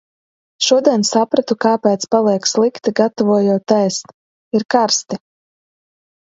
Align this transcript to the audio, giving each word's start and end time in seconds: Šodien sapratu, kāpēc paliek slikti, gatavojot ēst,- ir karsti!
Šodien 0.67 1.03
sapratu, 1.09 1.57
kāpēc 1.65 2.07
paliek 2.15 2.49
slikti, 2.53 2.95
gatavojot 3.03 3.77
ēst,- 3.79 4.13
ir 4.61 4.69
karsti! 4.79 5.25